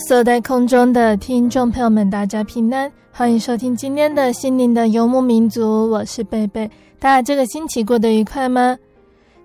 [0.00, 6.70] 所在空中的听众朋友们，大家平安，欢迎收听今天的心灵的游牧民族，我是贝贝。
[6.98, 8.76] 大家这个星期过得愉快吗？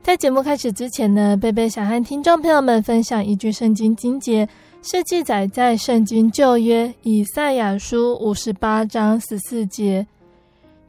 [0.03, 4.47] 在节目开始之前呢，贝贝想和听众朋友们分享一句圣经经节，
[4.81, 10.05] 是记载在圣经旧约以赛亚书五十八章十四节：“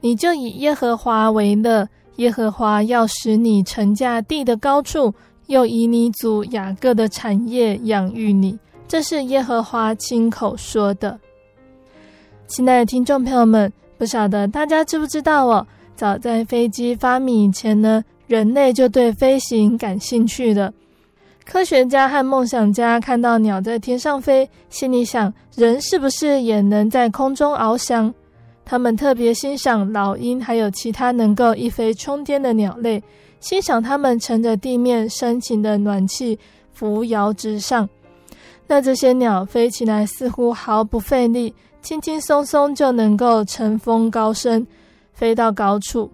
[0.01, 5.15] 你就以耶和华为乐，耶和华要使你乘驾地的高处，
[5.47, 8.59] 又以你祖雅各的产业养育你。”
[8.93, 11.19] 这是耶和华亲口说的。
[12.47, 15.67] 亲爱的听众朋友们，不晓得大家知不知道哦？
[15.97, 20.71] 早在飞机发明以前呢，人类就对飞行感兴趣了。
[21.47, 28.13] 科学家和梦想家看到鸟在天上飞，心里想：人是不是也能在空中翱翔？
[28.63, 33.03] 他们特别欣赏老鹰，还有其他能够一飞冲天的鸟类，
[33.41, 36.39] 欣赏它们乘着地面深情的暖气
[36.75, 37.89] 扶摇直上。
[38.73, 44.67] 那这些鸟飞起来似乎毫不费力，轻轻松松就能够乘风高升，
[45.13, 46.11] 飞到高处。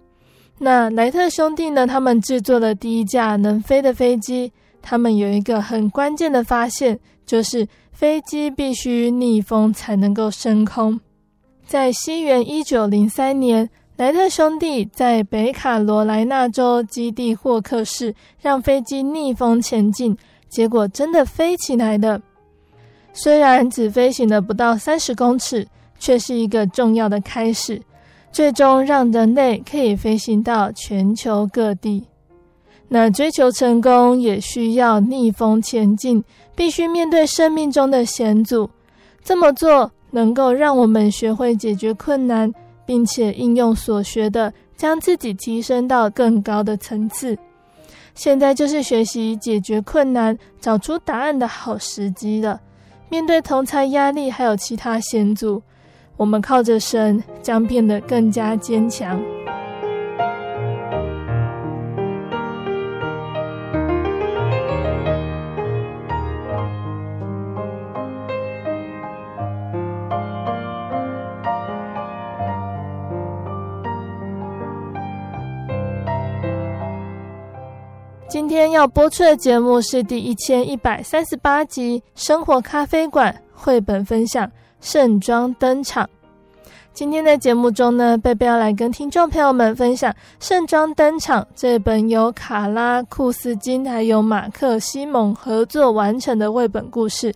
[0.58, 1.86] 那莱特兄弟呢？
[1.86, 4.52] 他们制作了第一架能飞的飞机。
[4.82, 10.98] 他们有一个很关键的发现，就是飞机必须逆风才能够升空。
[11.64, 20.18] 在西元一九零三年，莱特兄弟在北卡罗来纳州基地霍克市让飞机逆风前进，
[20.48, 22.20] 结果真的飞起来了。
[23.20, 25.66] 虽然只飞行了不到三十公尺，
[25.98, 27.82] 却是一个重要的开始，
[28.30, 32.04] 最终让人类可以飞行到全球各地。
[32.86, 36.22] 那追求成功也需要逆风前进，
[36.54, 38.70] 必须面对生命中的险阻。
[39.24, 42.48] 这么做能够让我们学会解决困难，
[42.86, 47.36] 并且应用所学的，将自己提升到更高的层次。
[48.14, 52.60] 现在就是学习解决困难、找出答案的好时机了。
[53.10, 55.62] 面对同侪压力，还有其他险阻，
[56.16, 59.18] 我们靠着神将变得更加坚强。
[78.58, 84.44] 今天要播出的节目是第一千一百三十八集《生活咖啡馆》绘本分享
[84.80, 86.04] 《盛装登场》。
[86.92, 97.32] 今天的节目中呢，贝贝要来跟听众朋友们分享《盛装登场》这本由卡拉库斯金还有马克西蒙合作完成的绘本故事。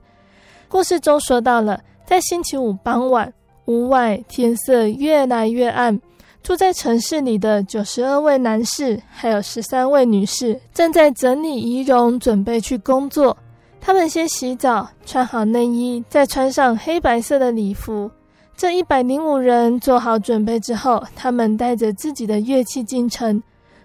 [0.67, 3.33] 故事中说到了，在星期五傍晚，
[3.67, 6.01] 屋外天色越来越暗。
[6.43, 13.37] 住在城市里的九十二位男士，还有十三位女士，正在整理仪容，准备去工作。
[13.81, 18.11] 他们先洗澡，穿好内衣，再穿上黑白色的礼服。
[18.57, 23.41] 这一百零五人做好准备之后，他们带着自己的乐器进城。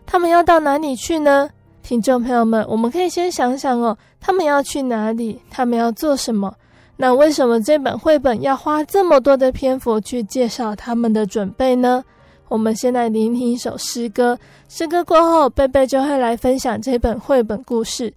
[0.05, 1.49] 他们要到哪里去呢？
[1.83, 5.39] 听众朋友们，我们可以先想想哦，他们要去哪里？
[5.49, 6.53] 他们要做什么？
[6.95, 12.03] 那为什么这本绘本要花这么多的篇幅去介绍他们的准备呢？
[12.49, 14.37] 我们先来聆听一首诗歌，
[14.69, 18.11] 诗歌过后，贝贝就会来分享这本绘本故事。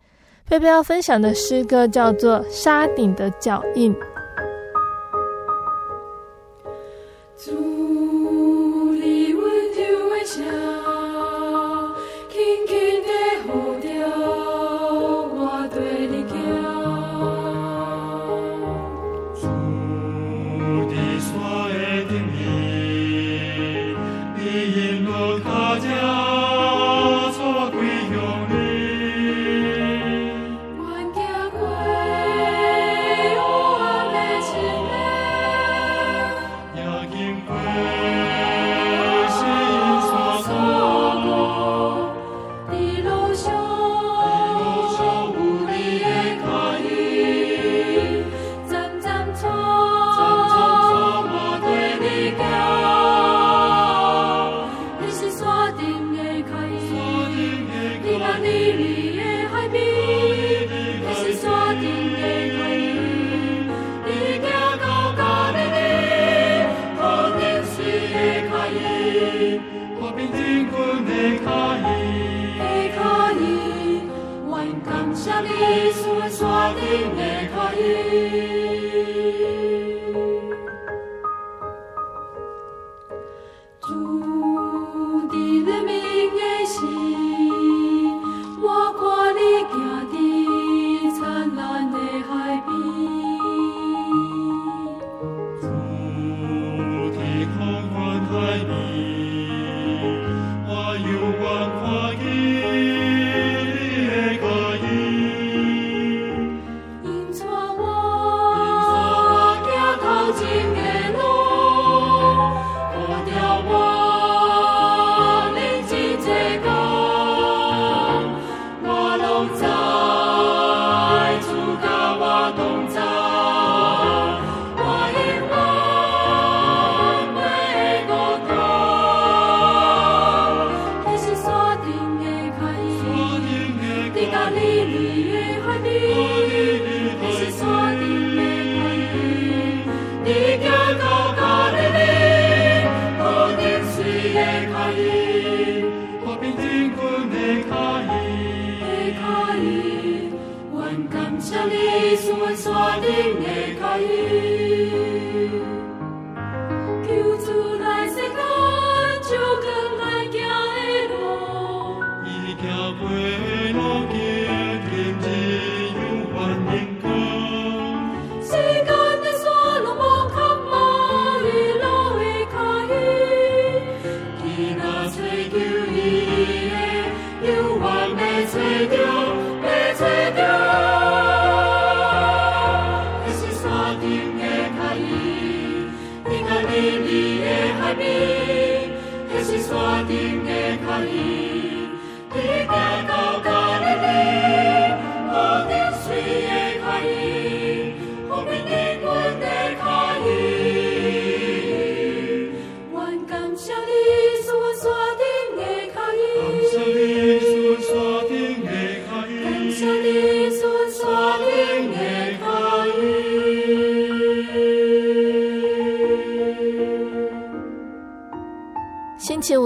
[0.48, 3.94] 贝贝要分享的诗歌叫做《沙顶的脚印》。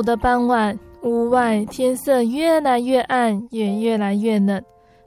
[0.04, 4.62] 的傍晚，屋外天色越来越暗，也越来越冷。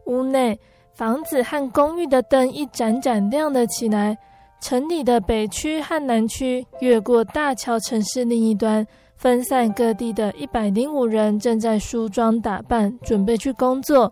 [0.05, 0.59] 屋内
[0.93, 4.17] 房子和公寓的灯一盏盏亮了起来。
[4.59, 8.85] 城里的北区和南区，越过大桥城市另一端，
[9.15, 14.11] 分散各地的一百零五人正在梳妆打扮，准备去工作。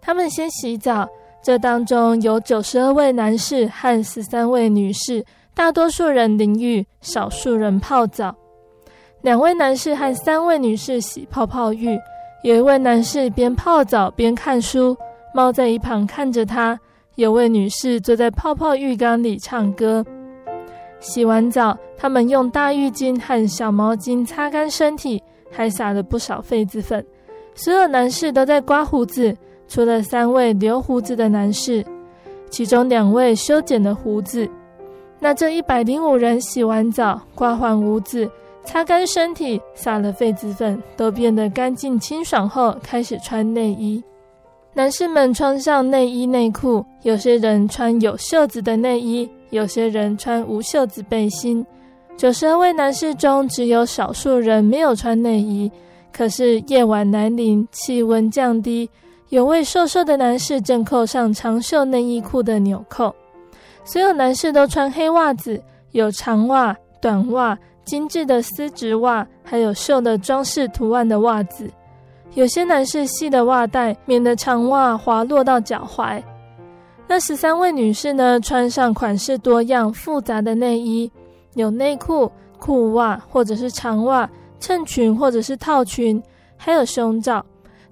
[0.00, 1.08] 他们先洗澡，
[1.42, 5.24] 这当中有九十二位男士和十三位女士，
[5.54, 8.34] 大多数人淋浴，少数人泡澡。
[9.22, 11.98] 两位男士和三位女士洗泡泡浴，
[12.42, 14.96] 有一位男士边泡澡边看书，
[15.34, 16.78] 猫在一旁看着他。
[17.16, 20.02] 有位女士坐在泡泡浴缸里唱歌。
[21.00, 27.04] 洗完澡，他们用大浴巾和小毛巾擦干身体，还撒了不少痱子粉。
[27.54, 29.36] 所有男士都在刮胡子，
[29.68, 31.84] 除了三位留胡子的男士，
[32.48, 34.48] 其中两位修剪了胡子。
[35.18, 38.30] 那这一百零五人洗完澡，刮完胡子，
[38.64, 44.02] 擦干身体，撒了痱子粉，都变得干净清爽后，开始穿内衣。
[44.72, 51.66] 男士们穿上内衣内裤，有些人穿有袖子的内衣，有些人穿无袖子背心。
[52.16, 55.70] 九十二位男士中，只有少数人没有穿内衣。
[56.12, 58.88] 可是夜晚来临，气温降低，
[59.30, 63.14] 有位瘦瘦的男士正扣上长袖内衣裤的纽扣。
[63.84, 65.60] 所有男士都穿黑袜子，
[65.92, 67.58] 有长袜、短袜、
[67.90, 71.68] 精致的丝质袜，还有绣的装饰图案的袜子。
[72.34, 76.22] 有些男士系的袜带，免得长袜滑落到脚踝。
[77.08, 81.10] 那十三位女士呢，穿上款式多样、复杂的内衣，
[81.54, 82.30] 有内裤、
[82.60, 84.30] 裤袜或者是长袜、
[84.60, 86.22] 衬裙或者是套裙，
[86.56, 87.44] 还有胸罩。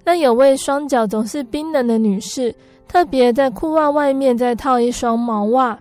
[0.05, 2.55] 那有位双脚总是冰冷的女士，
[2.87, 5.77] 特别在裤袜外面再套一双毛袜。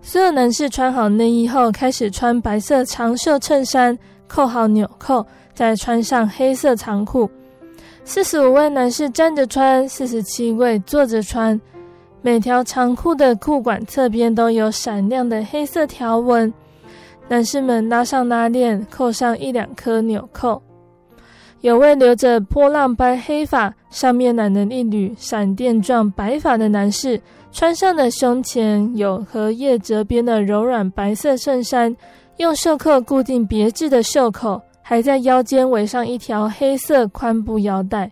[0.00, 7.30] 所有男士穿好内衣后，开始穿白色长袖衬衫，扣好纽扣，再穿上黑色长裤。
[8.04, 11.60] 四十五位男士站着穿，四十七位坐着穿。
[12.22, 16.52] 每条长裤的裤管侧边都有闪亮的黑色条纹。
[17.28, 20.62] 男士们拉上拉链，扣上一两颗纽扣。
[21.60, 31.94] 有位留着波浪般黑发，上面染了一缕闪电状白发的男士，穿上的胸前有荷叶折边的柔软白色衬衫，
[32.36, 38.10] 用袖扣固定别致的袖口，还在腰间围上一条黑色宽布腰带。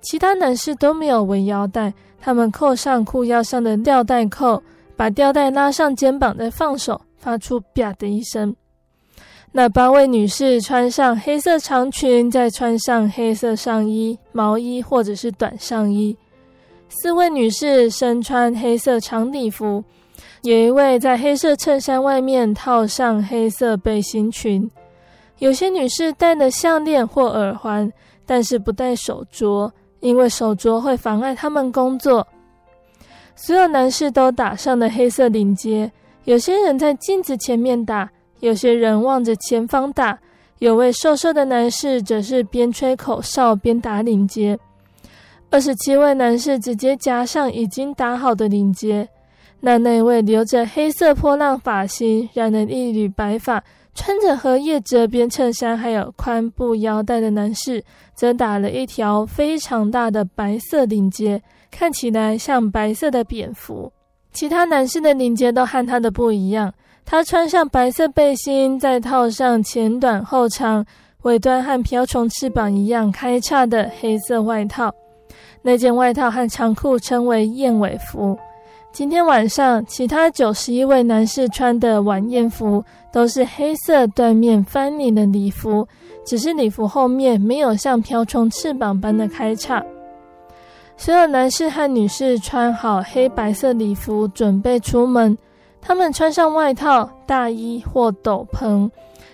[0.00, 1.92] 其他男士都没有围腰带。
[2.20, 4.62] 他们扣上裤腰上的吊带扣，
[4.96, 8.54] 把吊带拉上肩膀，再放手，发出“啪”的一声。
[9.56, 16.16] 那八位女士穿上黑色长裙，再穿上黑色上衣、毛衣或者是短上衣。
[16.88, 19.84] 四位女士身穿黑色长礼服，
[20.42, 24.68] 有一位在黑色衬衫外面套上黑色背心裙。
[25.38, 27.88] 有些女士戴了项链或耳环，
[28.26, 29.70] 但是不戴手镯。
[30.00, 32.26] 因为手镯会妨碍他们工作。
[33.36, 35.90] 所有男士都打上了黑色领结，
[36.24, 38.10] 有些人在镜子前面打，
[38.44, 40.18] 有些人望着前方打。
[40.58, 44.58] 有位瘦瘦的男士则是边吹口哨边打领结。
[45.48, 49.08] 二十七位男士直接夹上已经打好的领结。
[49.60, 53.64] 那那位留着黑色波浪发型、染了一缕白发。
[53.94, 57.82] 穿着荷叶折边衬衫，还有宽布腰带的男士，
[58.14, 63.90] 则打了一条非常大的白色领结，看起来像白色的蝙蝠。
[64.32, 66.74] 其他男士的领结都和他的不一样。
[67.06, 70.84] 他穿上白色背心，再套上前短后长、
[71.22, 74.92] 尾端和瓢虫翅膀一样开叉的黑色外套。
[75.62, 78.36] 那件外套和长裤称为燕尾服。
[78.92, 85.86] 今天晚上，其他九十一位男士穿的晚宴服都是黑色缎面翻领的礼服，
[86.24, 89.84] 只是礼服后面没有像瓢虫翅膀般的开叉。
[90.96, 95.36] 所有男士和女士穿好黑白色礼服，准备出门。
[95.86, 98.90] 他们穿上外套、大衣或斗篷、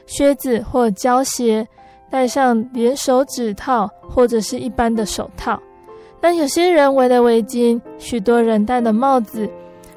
[0.07, 1.66] 靴子或胶鞋，
[2.11, 5.59] 戴上连手指套或者是一般的手套。
[6.21, 9.49] 但有些人围了围巾，许多人戴了帽子，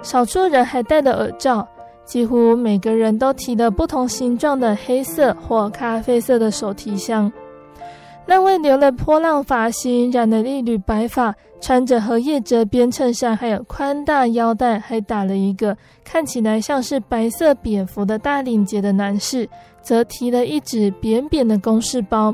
[0.04, 1.68] 少数人还戴了耳罩。
[2.06, 7.32] 几乎每个人都提了不同形状的黑色或咖啡色的手提箱。
[8.26, 19.48] 那位留了波浪发型、染了一缕白发、穿着荷叶折边衬衫，还有宽大腰带，还打了一个看起来像是白色蝙蝠的大领结的男士，
[19.82, 22.34] 则提了一只扁扁的公事包。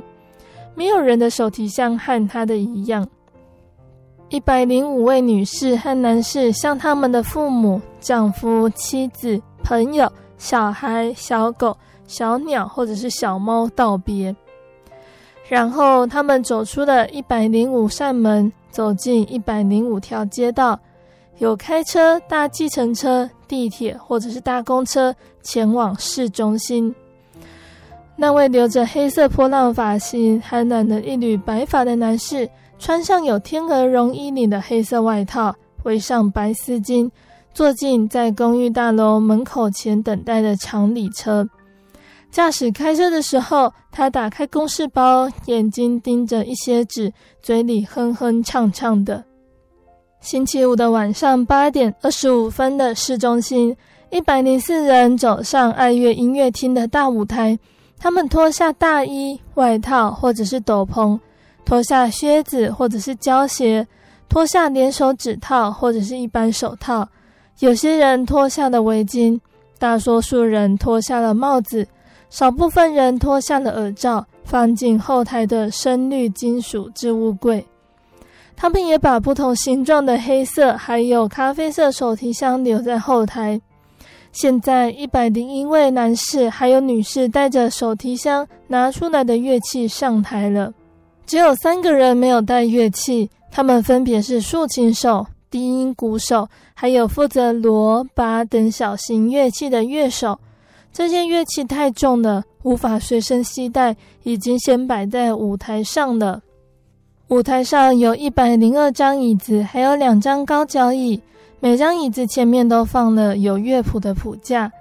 [0.76, 3.08] 没有人的手提箱和他的一样。
[4.30, 14.34] 一百零五位女士和男士向他们的父母、丈夫、妻子、朋友、小孩、小狗、小鸟或者是小猫道别，
[15.50, 20.80] 然后他们走出了一百零五扇门，走进一百零五条街道，
[21.40, 26.94] 有开车、搭计程车、地铁或者是搭公车前往市中心。
[28.16, 32.48] 那位留着黑色波浪发型、还染了一缕白发的男士。
[32.78, 35.54] 穿上有天鹅绒衣领的黑色外套，
[35.84, 37.10] 围上白丝巾，
[37.54, 41.46] 坐进在公寓大楼门口前等待的长礼车。
[42.32, 49.24] 驾驶开车的时候，他打开公事包，眼睛盯着一些纸，嘴里哼哼唱唱的。
[50.22, 53.76] 星期五的晚上八点二十五分的市中心，
[54.10, 57.58] 一百零四人走上爱乐音乐厅的大舞台，
[57.98, 61.20] 他们脱下大衣、外套或者是斗篷。
[61.66, 63.88] 脱下靴子或者是胶鞋，
[64.28, 67.08] 脱下连手指套或者是一般手套，
[67.60, 69.40] 有些人脱下了围巾，
[69.78, 71.88] 大多数人脱下了帽子，
[72.30, 77.66] 少部分人脱下了耳罩，放进后台的深绿金属置物柜。
[78.56, 83.60] 他们也把不同形状的黑色还有咖啡色手提箱留在后台。
[84.32, 90.72] 现在一百零一位男士还有女士带着手提箱拿出来的乐器上台了。
[91.26, 100.38] 只有三个人没有带乐器，他们分别是竖琴手、低音鼓手，还有负责锣、鈸等小型乐器的乐手。
[100.92, 106.42] 这件乐器太重了，无法随身携带，已经先摆在舞台上了。
[107.28, 111.22] 舞台上有一百零二张椅子，还有两张高脚椅，
[111.60, 114.72] 每张椅子前面都放了有乐谱的谱架。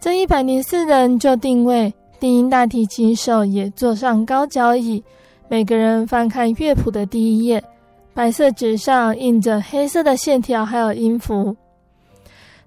[0.00, 5.02] 这一百零四人就定位，低音大提琴手也坐上高脚椅。
[5.48, 7.64] 每个人翻开乐谱的第一页，
[8.12, 11.56] 白色纸上印着黑色的线条，还有音符。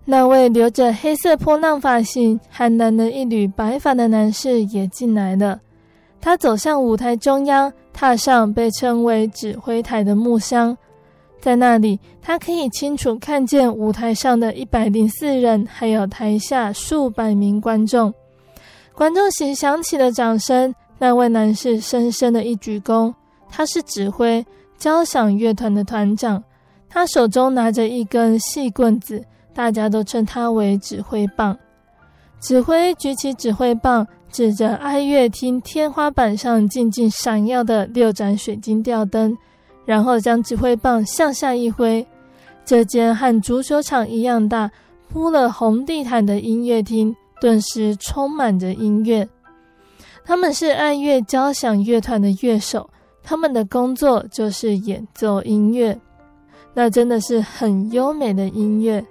[0.10, 5.60] 那位留着黑色波浪发型、还染了一缕白发的男士也进来了。
[6.22, 10.78] 他走向舞台中央，踏上被称为指挥台的木箱。
[11.42, 18.14] 在那里，他可以清楚看见舞台上的一百零四人，还有台下数百名观众。
[18.94, 20.74] 观众席响起了掌声。
[20.98, 23.14] 那位男士深深的一鞠躬，
[23.50, 24.44] 他是指挥
[24.78, 26.42] 交响乐团的团长，
[26.90, 29.24] 他手中拿着一根细棍子，
[29.58, 31.58] 大家都称他为指挥棒。
[32.40, 39.36] 指挥举起指挥棒，指着爱乐厅天花板上静静闪耀的六盏水晶吊灯。
[39.84, 42.06] 然后将指挥棒向下一挥，
[42.66, 44.70] 这间和足球场一样大、
[45.10, 49.28] 铺了红地毯的音乐厅顿时充满着音乐。
[50.26, 52.90] 他们是爱乐交响乐团的乐手，
[53.24, 55.98] 他们的工作就是演奏音乐，
[56.74, 59.04] 那真的是很优美的音乐。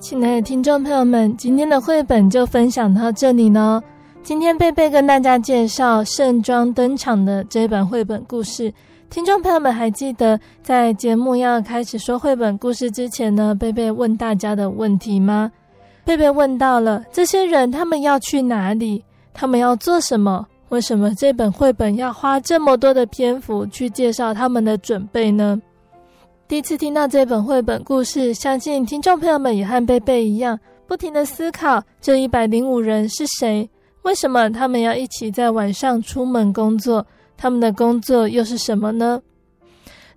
[0.00, 3.82] 亲爱的听众朋友们，今天的绘本就分享到这里呢。
[4.24, 8.72] 今天贝贝跟大家介绍盛装登场的这本绘本故事。
[9.10, 15.52] 听众朋友们还记得在节目要开始说绘本故事之前呢，贝贝问大家的问题吗？
[16.06, 19.04] 贝贝问到了这些人，他们要去哪里？
[19.34, 20.46] 他们要做什么？
[20.70, 25.60] 为什么这本绘本要花这么多的篇幅去介绍他们的准备呢？
[26.48, 33.68] 第一次听到这本绘本故事，相信听众朋友们也和贝贝一样，不停的思考这一百零五人是谁？
[34.04, 37.04] 为什么他们要一起在晚上出门工作？
[37.36, 39.20] 他们的工作又是什么呢？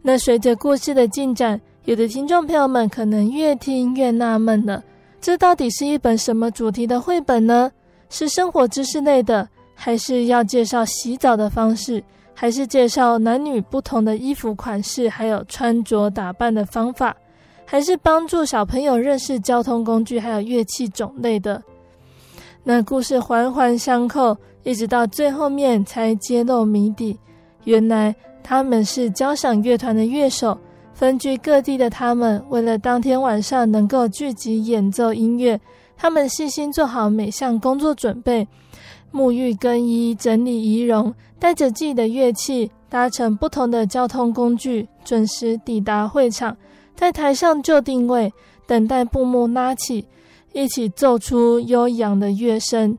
[0.02, 4.84] 那随着故事的进展，有的听众朋友们可能越听越纳闷了：
[5.22, 7.72] 这到底是一本什么主题的绘本呢？
[8.10, 12.04] 是生活知识类的，还是要介绍洗澡的方式？
[12.34, 17.16] 还是介绍男女不同的衣服款式，还有穿着打扮的方法，
[17.66, 21.64] 还是帮助小朋友认识交通工具，还有乐器种类的。
[22.70, 27.18] 那故事环环相扣，一直到最后面才揭露谜底。
[27.64, 30.60] 原来他们是交响乐团的乐手，
[30.94, 35.58] 分居各地的他们，为了当天晚上能够聚集演奏音乐，
[35.96, 38.46] 他们细心做好每项工作准备。
[39.14, 46.58] 沐浴更衣、整理仪容，带着自己的乐器，搭乘不同的交通工具，准时抵达会场，
[46.98, 48.30] 在台上就定位，
[48.66, 50.06] 等待布幕拉起，
[50.58, 52.98] 一起奏出悠扬的乐声。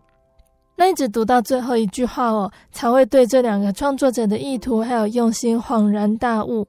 [0.76, 6.64] 那一直读到最后一句话哦，才会对这两个创作者的意图还有用心恍然大悟。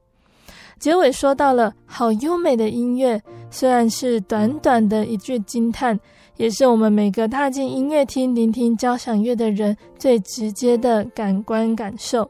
[0.79, 3.21] 结尾说到了好优美的音乐，
[3.51, 5.99] 虽然是短短的一句惊叹。
[6.37, 12.27] 也是我们每个踏进音乐厅聆听交响乐的人最直接的感官感受，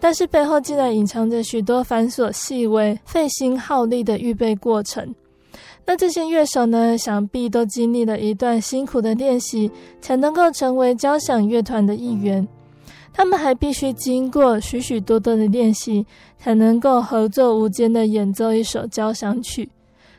[0.00, 5.14] 但是背后竟然隐藏着许多繁琐细微、费心耗力的预备过程。
[5.90, 9.70] 那这些乐手呢，想必都经历了一段辛苦的练习，
[10.02, 12.46] 才能够成为交响乐团的一员。
[13.10, 16.04] 他们还必须经过许许多多的练习，
[16.36, 19.66] 才能够合作无间的演奏一首交响曲。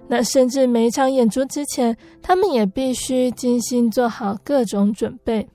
[0.07, 5.47] 那甚至每一场演出之前，他们也必须精心做好各种准备。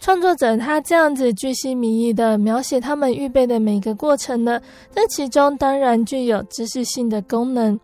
[0.00, 4.60] 创作者他这样子巨细靡遗的描写他们预备的每个过程呢，
[4.92, 7.78] 这其中当然具有知识性的功能，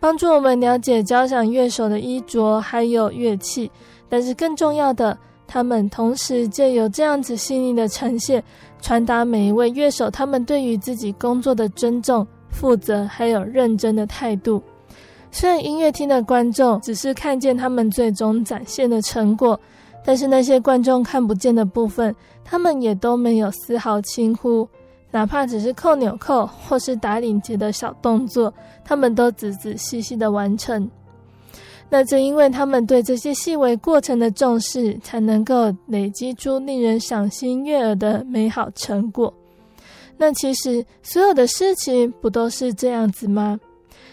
[0.00, 3.70] 帮助我们了解交响乐手的衣着还有乐器。
[4.08, 8.42] 但是更重要的，他们同时借由这样子细腻的呈现，
[8.80, 14.60] 传达每一位乐手他们对于自己工作的尊重、负责还有认真的态度。
[15.30, 19.58] 虽然音乐厅的观众只是看见他们最终展现的成果，
[20.04, 22.12] 但是那些观众看不见的部分，
[22.44, 24.68] 他们也都没有丝毫轻忽，
[25.10, 28.52] 哪怕只是扣纽扣或是打领结的小动作，
[28.84, 30.88] 他们都仔仔细细的完成。
[31.88, 39.34] 那正因为他们对这些细微过程的重视，才能够累积出令人赏心悦耳的美好成果。
[40.16, 43.58] 那其实所有的事情不都是这样子吗？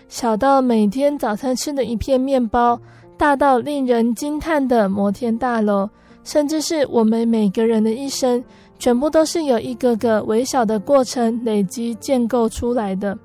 [0.08, 2.80] 小到每天早餐吃的一片面包，
[3.18, 5.88] 大到令人惊叹的摩天大楼，
[6.24, 8.44] 甚至是我们每个人的一生，
[8.80, 13.18] 全部都是由一个个微小的过程累积建构出来的。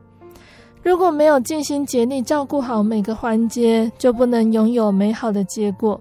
[0.82, 6.00] 如果没有尽心竭力照顾好每个环节，就不能拥有美好的结果。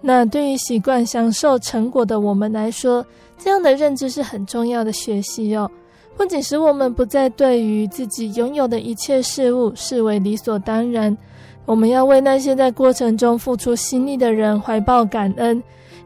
[0.00, 3.04] 那对于习惯享受成果的我们来说，
[3.38, 5.70] 这样的认知是很重要的学习哦。
[6.16, 11.16] 不仅使我们不再对于自己拥有的一切事物视为理所当然，
[11.64, 15.62] 我们要为那些在过程中付出心力的人怀抱感恩，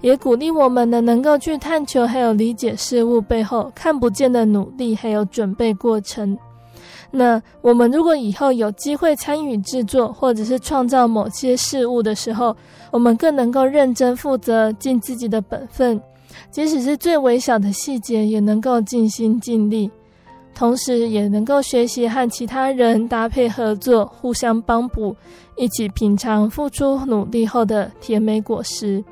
[0.06, 6.38] 也鼓励我们呢能够去探求还有理解事物背后看不见的努力还有准备过程。
[7.10, 12.56] 那我们如果以后有机会参与制作或者是创造某些事物的时候，
[12.92, 16.00] 我们更能够认真负责，尽自己的本分，
[16.52, 19.90] 即使是最微小的细节，也能够尽心尽力，
[20.54, 25.16] 同时也能够学习和其他人搭配合作，互相帮补，
[25.56, 29.02] 一起品尝付出努力后的甜美果实。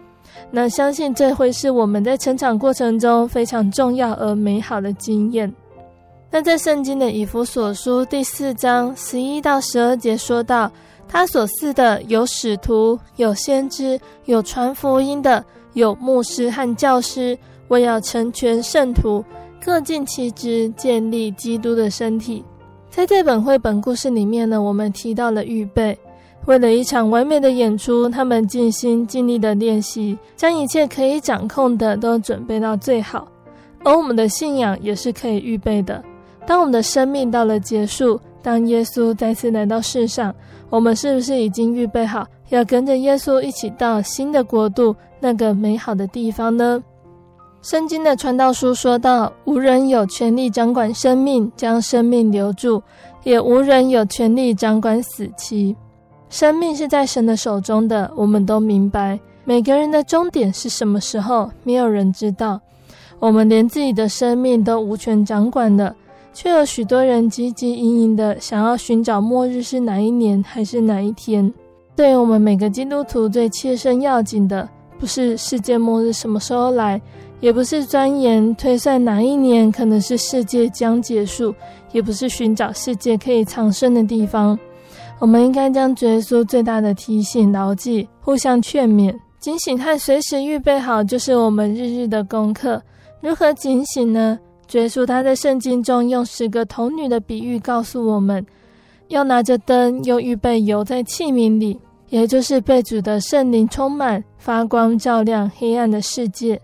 [0.51, 5.53] 那相信这会是我们在成长过程中非常重要而美好的经验。
[6.31, 10.71] 那在圣经的以弗所书第四章十一到十二节说到，
[11.07, 19.25] 他所赐的有使徒，有先知，有传福音的，有牧师和教师，为要成全圣徒，
[19.65, 22.45] 各尽其职，建立基督的身体。
[22.91, 25.97] 在这本绘本故事里面呢，我们提到了预备，
[26.47, 33.27] 为了一场完美的演出，他们尽心尽力的练习，将一切可以掌控的都准备到最好。
[33.83, 36.03] 而我们的信仰也是可以预备的。
[36.47, 40.35] 当我们的生命到了结束，当耶稣再次来到世上，
[40.69, 46.83] 我们是不是已经预备好要跟着耶稣一起到新的国度，那个美好的地方呢？
[47.63, 52.79] 圣经的传道书说道：“无人有权利掌管生命，将生命留住；
[53.23, 55.75] 也无人有权利掌管死期。
[56.35, 59.17] 生命是在神的手中的，我们都明白。
[59.45, 62.61] 每个人的终点是什么时候，没有人知道。
[63.21, 65.95] 我们连自己的生命都无权掌管了。”
[66.35, 71.55] 却有许多人汲汲营营的想要寻找末日是哪一年还是哪一天。
[71.95, 74.69] 对于我们每个基督徒最切身要紧的，
[74.99, 77.01] 不是世界末日什么时候来，
[77.39, 81.55] 也不是钻研推算哪一年可能是世界将结束，
[81.93, 84.59] 也不是寻找世界可以藏身的地方。
[85.25, 92.83] 我们应该将耶稣最大的提醒牢记，互相劝勉、警醒和随时预备好，就是我们日日的功课。
[93.23, 94.39] 如何警醒呢？
[94.73, 98.45] 耶稣他在圣经中用十个童女的比喻告诉我们，
[99.09, 106.61] 要拿着灯，又预备油在器皿里，也就是被主的圣灵充满，发光照亮黑暗的世界。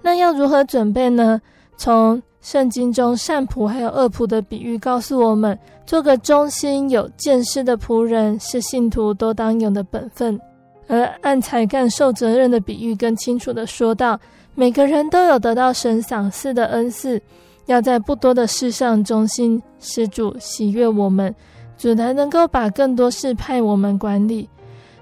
[0.00, 1.38] 那要如何准备呢？
[1.76, 5.58] 从圣经中善仆还有恶仆的比喻告诉我们，
[5.92, 10.40] 做个忠心有见识的仆人是信徒都当有的本分。
[10.88, 14.18] 而按才干受责任的比喻更清楚地说道。
[14.54, 17.20] 每个人都有得到神赏赐的恩赐，
[17.66, 21.34] 要在不多的事上忠心，施主喜悦我们，
[21.76, 24.48] 主才能够把更多事派我们管理。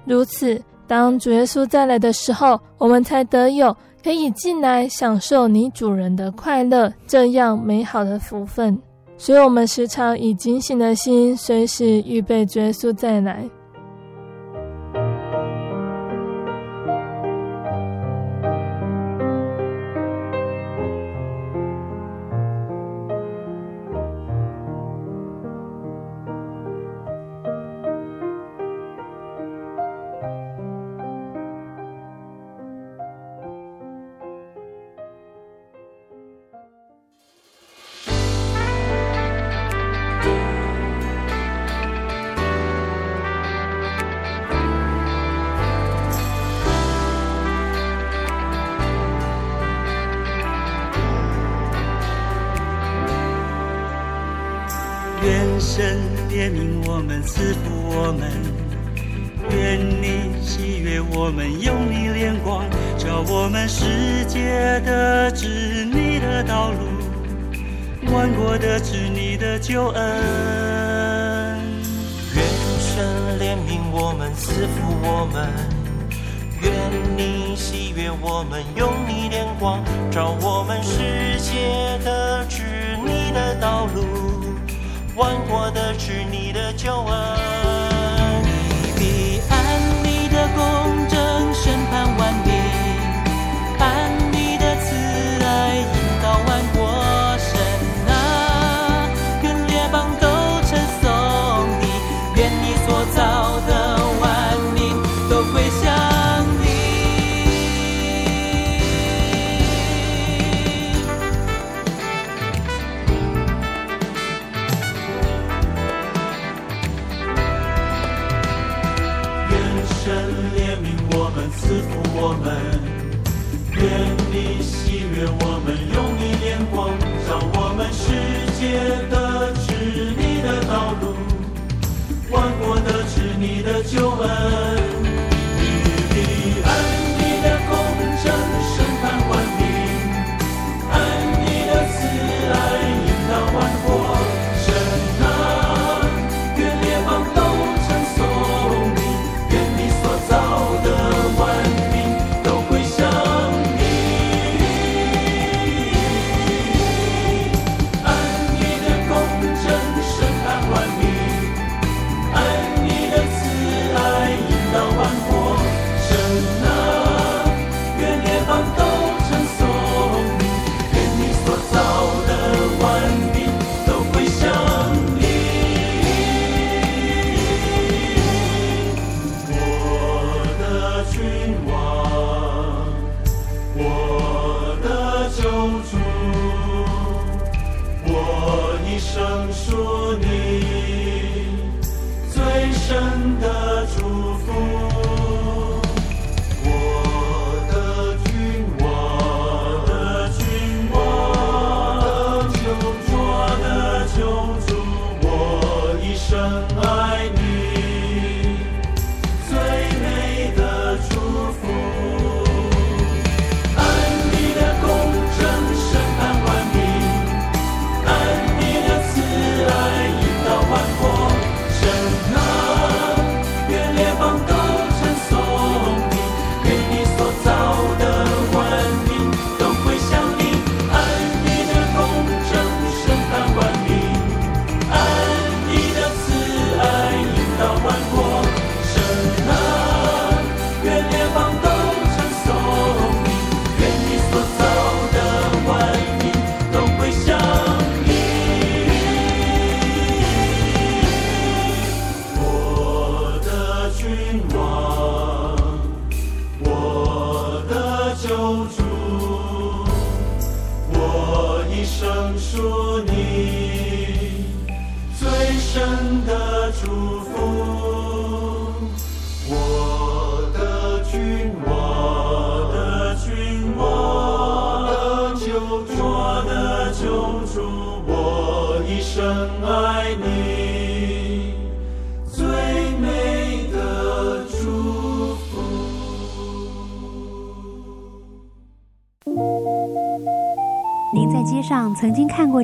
[0.05, 3.73] 如此，当主耶稣再来的时候，我们才得有
[4.03, 8.77] 可以进来享受你主人的快乐这样美好的福分。
[9.23, 13.45] 所以，我们时常以警醒的心，随时预备追溯再来。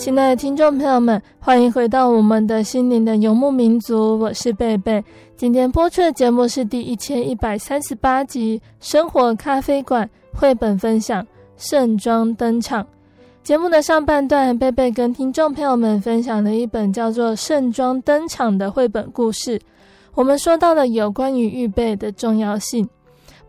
[0.00, 5.04] 亲爱的听众朋友们，欢迎回到我们的心灵的游牧民族，我是贝贝。
[5.36, 10.08] 今天播出的节目是第一千一百三十八集《生活咖啡馆》
[10.40, 11.22] 绘本分享
[11.58, 12.82] 《盛装登场》。
[13.42, 19.60] 节目的上半段，贝贝跟听众朋友们分享了一本叫做《盛装登场》的绘本故事。
[20.14, 22.88] 我们说到了有关于预备的重要性，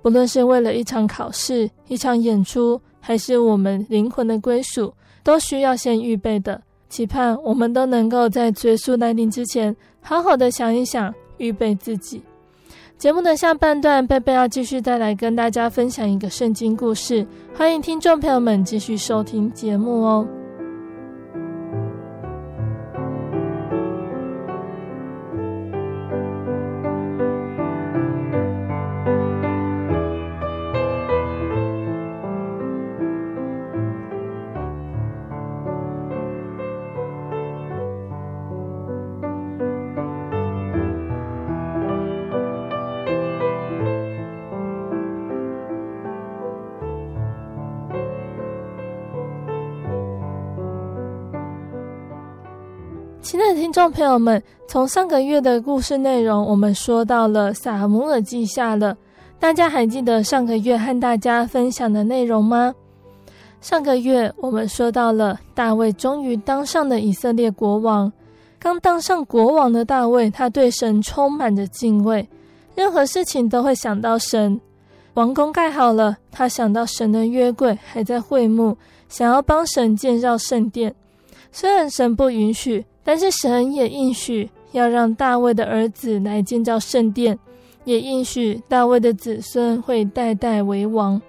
[0.01, 4.93] 不论是为了一场考试、一场演出，还是我们灵魂的归属。
[5.23, 12.23] 都需要先预备的，期盼我们都能够在追溯来临之前，好好的想一想，预备自己。
[12.97, 20.40] 节目的下半段，贝贝要继续再来跟大家分享一个圣经故事，欢迎听众朋友们继续收听节目哦。
[53.81, 58.95] 众朋友们，从上个月的故事内容，我们说到了撒母耳记下了。
[59.39, 62.75] 大家还记得上个月和大家分享的内容吗？
[63.59, 68.13] 上个月我们说到了大卫终于当上了以色列国王。
[68.59, 72.29] 刚当上国王的大卫，他对神充满着敬畏，
[72.75, 74.61] 任何事情都会想到神。
[75.15, 78.77] 王宫盖好了，他想到神的约柜还在会幕，
[79.09, 80.93] 想要帮神建造圣殿。
[81.51, 82.85] 虽然神不允许。
[83.03, 87.37] 但是神也应许要让大卫的儿子来建造圣殿，
[87.83, 91.21] 也应许大卫的子孙会代代为王。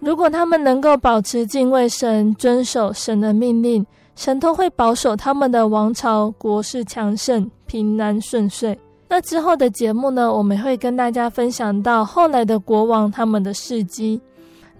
[0.00, 8.78] 如果他们能够保持敬畏神、遵守神的命令，神都会保守他们的王朝、国势强盛、平安顺遂。
[9.08, 14.20] 那之后的节目呢，我们会跟大家分享到后来的国王他们的事迹。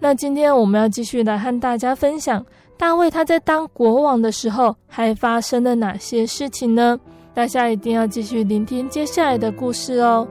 [0.00, 2.44] 那今天我们要继续来和大家分享。
[2.76, 6.98] 大卫他在当国王的时候，还发生了哪些事情呢？
[7.32, 10.28] 大家一定要继续聆听接下来的故事哦。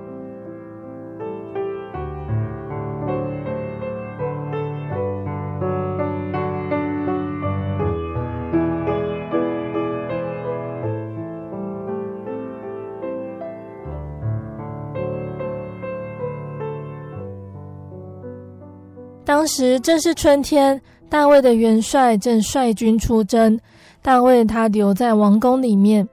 [19.25, 20.79] 当时正是春天。
[21.13, 23.59] 大卫的元帅正率军出征，
[24.01, 26.09] 大卫他留在王宫里面。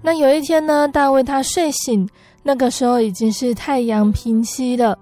[0.00, 2.08] 那有一天呢，大卫他睡醒，
[2.42, 4.98] 那个时候已经是太阳平西了。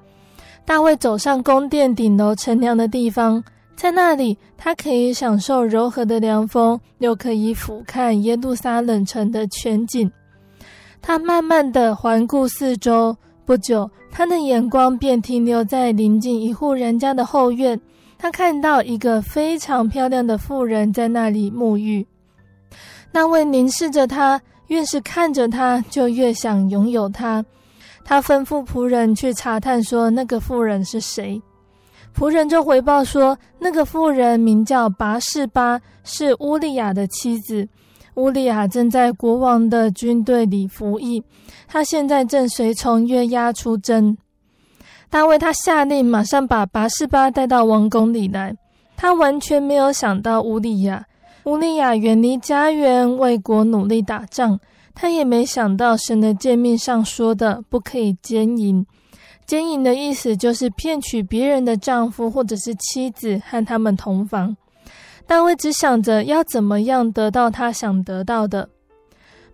[0.64, 3.40] 大卫走上宫殿顶楼乘凉的地方，
[3.76, 10.10] 在那里他可以享受柔和的凉风，又可以俯瞰耶路撒冷城的全景。
[11.00, 17.80] 他慢慢的环顾四周，不久，他的眼光便停留在临近一户人家的后院。
[18.26, 22.04] 他看到一个非常漂亮的妇人在那里沐浴，
[23.12, 27.44] 那位凝视着他，越是看着他，就越想拥有他。
[28.04, 31.40] 他吩咐仆人去查探，说那个妇人是谁。
[32.16, 37.68] 仆人就回报说，那个妇人名叫拔士巴，是乌利亚的妻子。
[38.14, 41.22] 乌利亚正在国王的军队里服役，
[41.68, 44.18] 他现在正随从约押出征。
[45.08, 48.54] 大卫他下令，马上把拔示巴带到王宫里来。
[48.96, 51.06] 他完全没有想到乌利亚，
[51.44, 54.58] 乌利亚远离家园，为国努力打仗。
[54.94, 58.84] 他也没想到神的诫命上说的不可以奸淫。
[59.44, 64.56] 奸淫的意思就是骗取别人的丈夫或者是妻子，和他们同房。
[65.26, 68.68] 大卫只想着要怎么样得到他想得到的。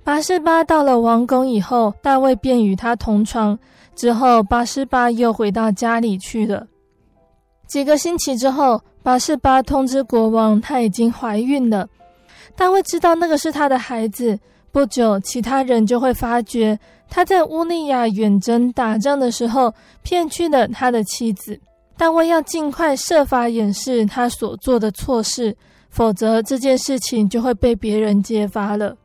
[0.05, 3.59] 拔示巴到了王宫以后，大卫便与他同床。
[3.95, 6.67] 之后，拔示巴又回到家里去了。
[7.67, 11.89] 几个星期之后，拔示巴通知国王，她已经怀孕了。
[12.55, 14.39] 大卫知道那个是他的孩子。
[14.71, 16.79] 不久，其他人就会发觉
[17.09, 19.73] 他在乌利亚远征打仗的时候
[20.03, 21.61] 骗去了他的妻子。
[21.95, 25.55] 大卫要尽快设法掩饰他所做的错事，
[25.91, 28.97] 否则这件事情就会被别人揭发了。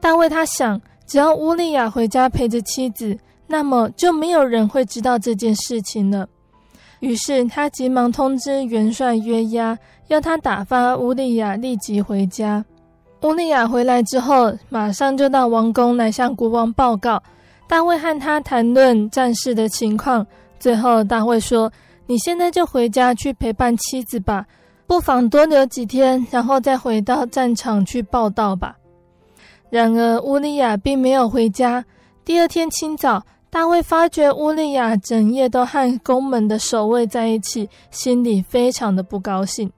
[0.00, 3.18] 大卫他想，只要乌利亚回家陪着妻子，
[3.50, 6.28] 那么就没有人会知道这件事情了。
[7.00, 9.76] 于是他急忙通知元帅约押，
[10.06, 12.64] 要他打发乌利亚立即回家。
[13.22, 17.20] 乌利亚回来之后，马上就到王宫来向国王报告。
[17.66, 20.24] 大卫和他谈论战事的情况，
[20.60, 21.72] 最后大卫说
[22.06, 24.46] ：“你现在就回家去陪伴妻子吧，
[24.86, 28.76] 不妨多留几天，然后再回到战场去报到吧。”
[29.70, 31.84] 然而，乌利亚并没有回家。
[32.24, 39.70] 第二天清早，大卫发觉乌利亚整夜都和宫门的守卫在一起，心里非常的不高兴。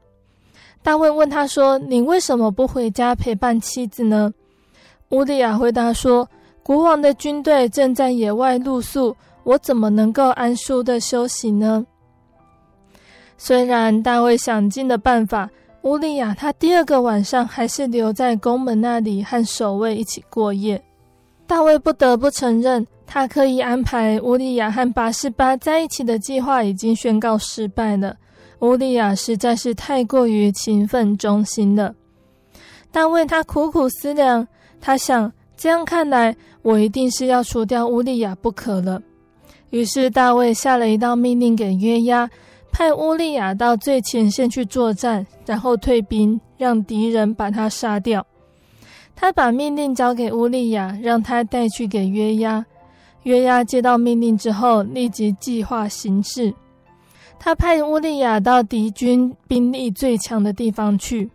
[0.82, 4.32] 大卫问他说：“你为什么不回家陪伴妻子呢？”
[5.10, 6.28] 乌利亚回答说
[6.62, 11.86] ：“国王的军队正在野外露宿，我怎么能够安舒的休息呢？”
[13.38, 15.50] 虽然大卫想尽了办法。
[15.82, 20.80] 乌利亚他第二个晚上还是留在宫门那里和守卫一起过夜。
[21.44, 28.16] 大卫不得不承认，他刻意安排乌利亚和拔示巴在一起的计划已经宣告失败了。
[28.60, 31.94] 乌利亚实在是太过于勤奋忠心了。
[32.90, 34.48] 大卫他苦苦思量，
[34.80, 39.02] 他想，这样看来，我一定是要除掉乌利亚不可了。
[39.68, 42.30] 于是大卫下了一道命令给约押。
[42.72, 48.26] 派乌利亚到最前线去作战，然后退兵，让敌人把他杀掉。
[49.14, 52.64] 他把命令交给乌利亚，让他带去给约押。
[53.24, 56.52] 约押接到命令之后，立即计划行事。
[57.38, 61.30] 他派乌利亚到敌军兵力最强的地方去。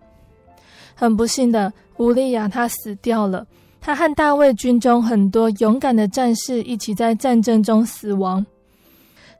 [0.95, 3.45] 很不幸的，乌利亚他死掉了。
[3.79, 8.45] 他和大卫军中很多勇敢的战士一起在战争中死亡。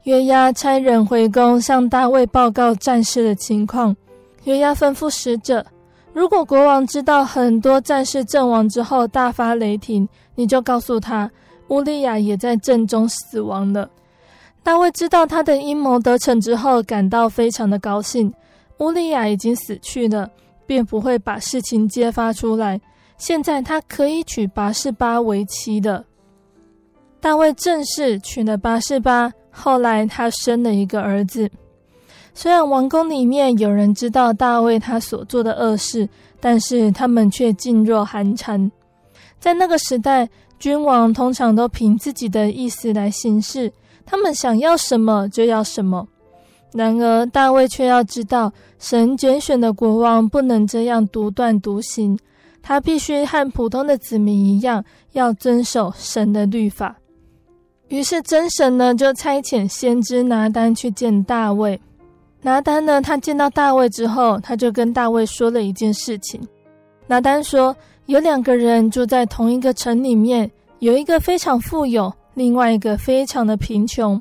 [0.04, 3.94] 约押差人回宫向大卫报告战事的情况。
[4.46, 5.66] 约押吩咐使者：
[6.14, 11.30] 如果国王知道很多战士阵亡之后大发雷霆，你就告诉他，
[11.70, 13.90] 乌利亚也在阵中死亡了。
[14.64, 18.34] 大卫知道他的阴谋得逞之后，感到非常的高兴。
[18.80, 20.30] 乌利亚已经死去了，
[20.66, 22.80] 便不会把事情揭发出来。
[23.18, 26.06] 现在他可以娶拔示巴为妻的。
[27.20, 29.32] 大卫正式娶了拔示巴。
[29.60, 31.50] 后来他生了一个儿子。
[32.36, 36.08] 虽然王宫里面有人知道大卫他所做的恶事，
[36.40, 38.72] 但是他们却噤若寒蝉。
[39.40, 40.30] 在那个时代，
[40.60, 43.72] 君王通常都凭自己的意思来行事，
[44.06, 46.08] 他们想要什么就要什么。
[46.74, 52.18] 然而大卫却要知道，神拣选的国王不能这样独断独行，
[52.62, 54.84] 他必须和普通的子民一样，
[55.14, 56.98] 要遵守神的律法。
[57.88, 61.80] 于是真神呢，就差遣先知拿单去见大卫。
[62.42, 66.46] 拿单呢，他见到大卫之后，他就跟大卫说了一件事情。
[67.08, 67.76] 拿单说，
[68.08, 70.50] 有两个人住在同一个城里面，
[70.80, 74.20] 有一个非常富有，另外一个非常的贫穷。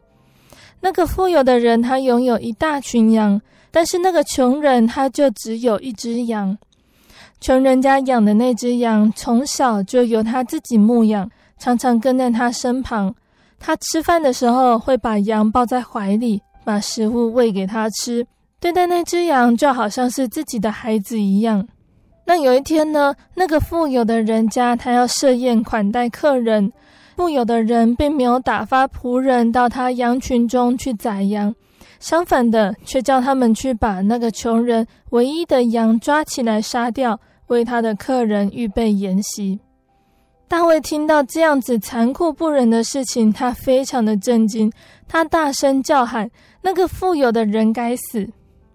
[0.80, 6.57] 那个富有的人他拥有一大群羊，但是那个穷人他就只有一只羊。
[7.41, 13.14] 穷人家养的那只羊，从小就由他自己牧养，常常跟在他身旁。
[13.61, 18.26] 他吃饭的时候会把羊抱在怀里，把食物喂给他吃，
[18.59, 21.66] 对待那只羊就好像是自己的孩子一样。
[22.28, 26.72] 那有一天呢，那个富有的人家他要设宴款待客人，
[27.16, 31.54] 富有的人并没有打发仆人到他羊群中去宰羊，
[32.00, 39.60] 相反的，却叫他们去把那个穷人唯一的羊抓起来杀掉，为他的客人预备筵席。
[40.48, 44.70] 大卫听到这样子残酷不仁的事情，他非常的震惊，
[45.06, 46.28] 他大声叫喊
[46.62, 48.28] ：“那个富有的人该死！”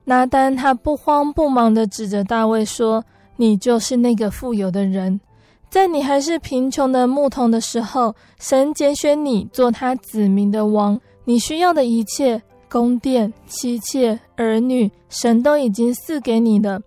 [0.06, 3.04] 拿单他不慌不忙地指着大卫说
[3.42, 5.20] ：“你就是那个富有的人，
[5.68, 12.40] 在你还是贫穷的牧童的时候，神拣选你做他子民的王，你需要的一切
[12.70, 16.80] 宫殿、妻妾、儿女，神都已经赐给你了。”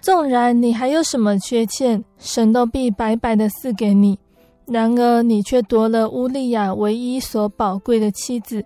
[0.00, 4.18] 纵然你还有什么缺欠，神都必白白的赐给你。
[4.64, 8.64] 然而你却夺了乌利亚唯一所宝贵的妻子，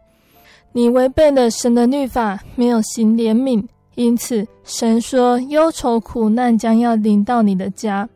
[0.70, 3.66] 你违背了神的律法，没有行怜悯，
[3.98, 8.08] 因此神说忧愁苦难将要临到你的家。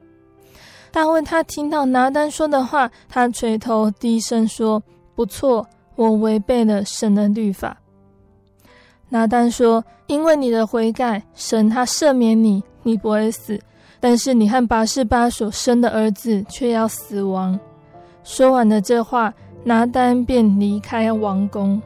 [0.93, 4.81] 大卫他听到拿单说的话，他垂头低声说
[5.17, 5.67] ：“不错，
[5.97, 7.77] 我违背了神的律法。”
[9.11, 13.57] 拿单说：“因为你的悔改，神他赦免你，你不会死；
[13.99, 17.59] 但是你和拔示巴所生的儿子却要死亡。”
[18.23, 21.83] 说完了这话，拿单便离开王宫。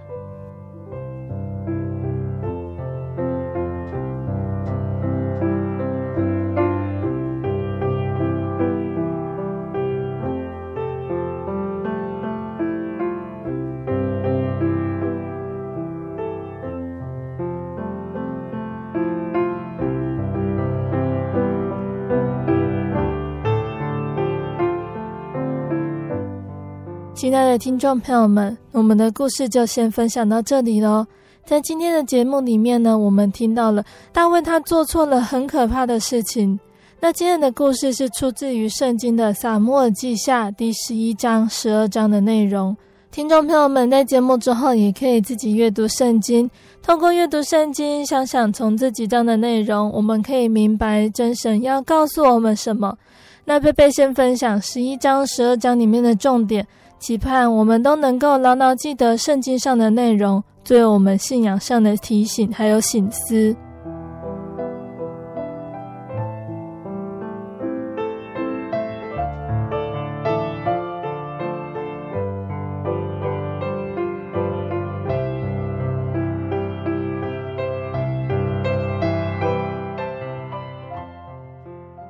[27.26, 31.04] 亲爱的听众朋友们，我们的故事就先分享到这里喽。
[31.44, 36.56] 在今天的节目里面呢，我们听到了大卫他做错了很可怕的事情。
[37.00, 42.76] 那今天的故事是出自于圣经的撒母耳记下第十一章、十二章的内容。
[43.10, 46.48] 听众朋友们在节目之后也可以自己阅读圣经，
[46.80, 52.96] 通过阅读圣经，想想从这几章的内容，我们可以明白真神要告诉我们什么。
[53.44, 56.64] 那贝贝先分享十一章、十二章里面的重点。
[56.98, 63.54] 期盼我们都能够牢牢记得圣经上的内容，作为我们信仰上的提醒，还有醒思。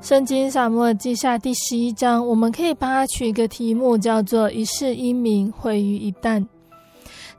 [0.07, 6.47] 圣经撒母耳记下第十一章，我们可以把它取一个题目，叫做“一世英名毁于一旦”。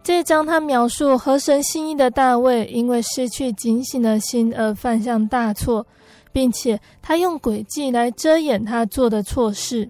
[0.04, 5.88] 这一章它描述合神心意的大卫，因为失去警醒的心而犯下大错，
[6.34, 9.90] 并且他用诡计来遮掩他做的错事。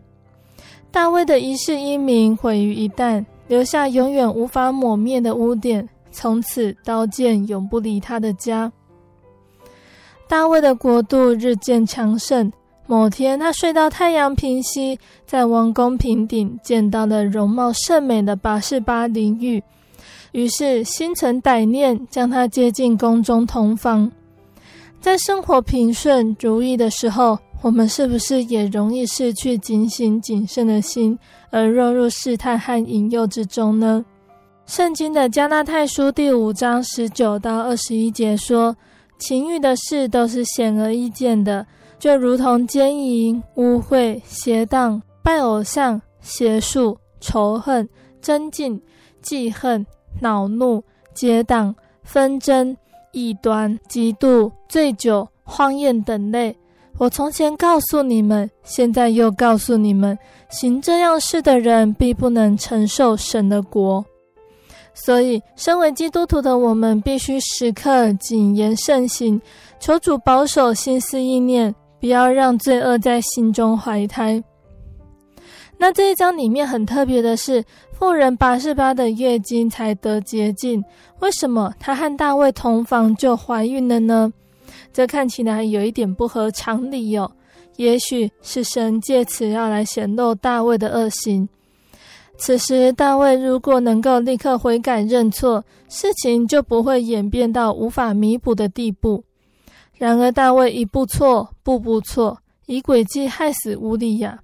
[0.92, 8.72] 大卫的一世英名毁于一旦，留下永远无法抹灭的污点，从此刀剑永不离他的家。
[10.28, 12.54] 大卫的国度日渐强盛。
[12.90, 19.62] 某天，他睡到太阳平西，在王宫平顶见到了容貌甚美的拔示巴淋浴，
[20.32, 24.10] 于是心存歹念，将她接进宫中同房。
[25.02, 31.20] 在生活平顺如意的时候，我们是不是也容易失去警醒谨慎的心，
[31.50, 34.06] 而落入试探和引诱之中呢？
[34.66, 38.76] 圣经的加纳太书第五章十九到二十一节说
[39.20, 41.66] ：“情欲的事都是显而易见的。”
[42.00, 47.88] 就如同奸淫、污秽、邪荡、拜偶像、邪术、仇恨、
[48.22, 48.80] 争竞、
[49.22, 49.86] 记恨、
[50.22, 50.84] 恼怒、
[51.14, 52.76] 结党、纷争、
[53.12, 56.56] 异端、嫉妒、醉酒、荒宴等类。
[57.00, 60.18] 我从前告诉你们，现在又告诉你们，
[60.50, 64.04] 行这样事的人，必不能承受神的国。
[64.94, 69.40] 所以，身为基督徒的我们，必须时刻谨言慎行，
[69.80, 71.74] 求主保守心思意念。
[72.00, 74.44] 不要让罪恶在心中怀胎。
[75.78, 80.84] 那这一章里面很特别的是，妇人拔示巴的月经才得洁净，
[81.20, 84.34] 为什么她和大卫同房就怀孕了呢？
[84.92, 87.32] 这看起来有一点不合常理哟、哦。
[87.76, 91.48] 也许是神借此要来显露大卫的恶行。
[92.40, 99.24] 此时大卫如果能够立刻悔改认错，事情就不会演变到无法弥补的地步。
[99.98, 102.38] 然而，大卫一步错，步步错，
[102.68, 104.40] 以诡计害死乌利亚。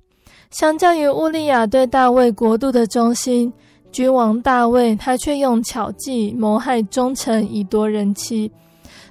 [0.50, 3.52] 相较于乌利亚对大卫国度的忠心，
[3.92, 8.52] 君王大卫他却用巧计谋害忠臣，以夺人妻。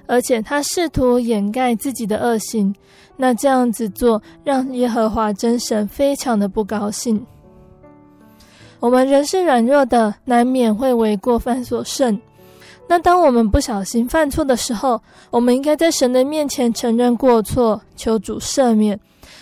[0.05, 2.75] 而且他试图掩盖自己的恶行。
[3.15, 7.25] 那这样子做，让耶和华真神非常的不高兴。
[8.81, 12.19] 我们人是软弱的，难免会为过犯所胜。
[12.93, 18.99] 那当我们不小心犯错的时候，我们应该在神的面前承认过错，求主赦免，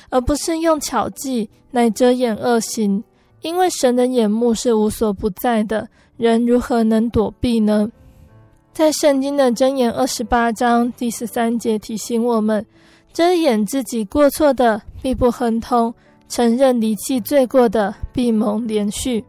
[0.10, 3.04] 而不是用巧计来遮掩恶行。
[3.42, 7.92] 因为神的眼目是无所不在的，人如何能躲避呢？
[8.72, 12.66] 在圣经的箴言二十八章第十三节提醒我们：
[13.12, 15.92] 遮掩自己过错的，必不亨通；
[16.30, 19.22] 承认离弃罪过的，必蒙怜恤。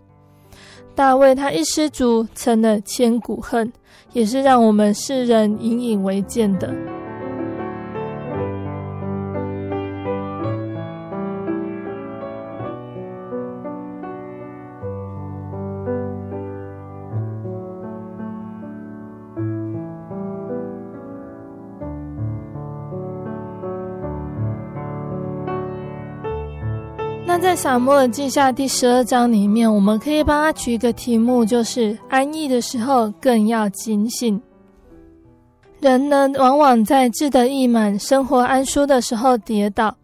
[0.94, 3.72] 大卫他一失足，成了千古恨。
[4.12, 6.70] 也是让我们世人引以为鉴的。
[27.52, 34.40] 在撒母耳记下第十二章里面，我们可以帮他取一个题目，就是安逸的时候更要警醒。
[35.78, 39.94] 人呢，往往在志得意满、生活安舒的时候跌倒。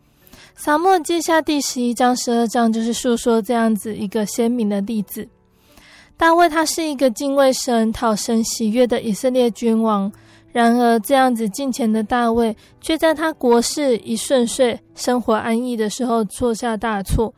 [0.57, 5.26] 撒母耳记下第十一章、十二章就是述说这样子一个鲜明的例子。
[6.18, 10.12] 大卫他是一个敬畏神、讨神喜悦的以色列君王，
[10.53, 17.32] 然而这样子敬虔的大卫，却在他国事一顺遂、生活安逸的时候错下大错，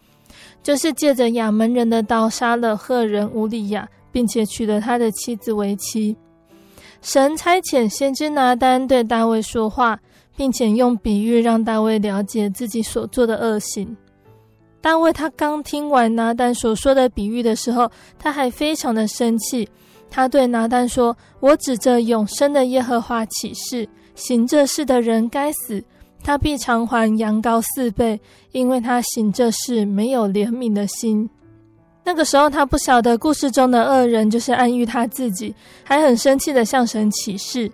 [0.63, 6.17] 就是借着亚门人的刀杀了赫人乌利亚，并且娶了他的妻子为妻。
[7.03, 9.99] 神差遣先知拿单对大卫说话。
[10.37, 13.95] 并且用比喻让大卫了解自己所做的恶行。
[14.81, 19.69] 大卫他刚听完拿单所说的比喻的时候，他还非常的生气。
[20.11, 25.83] 他对拿单说：“我指着永生的耶和华起誓，行这事的人该死，
[26.23, 28.21] 他必偿还羊羔四倍，
[28.53, 31.31] 因为他行这事没有怜悯的心。”
[32.03, 35.55] 那个时候他不晓得故事中的恶人就是暗喻他自己，
[35.85, 37.71] 还很生气的向神起誓。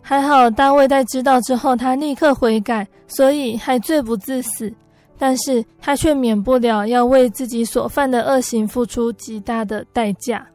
[0.00, 4.72] 还好，大卫在知道之后，他立刻悔改，所以还罪不至死。
[5.18, 10.46] 但是他却免不了要为自己所犯的恶行付出极大的代价。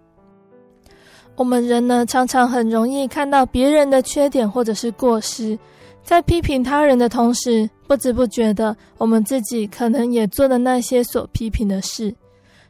[1.42, 5.58] 我们人呢，常常很容易看到别人的缺点或者是过失，
[6.04, 12.14] 在批评他人的同时，不知不觉的，我们自己可能也做了那些所批评的事。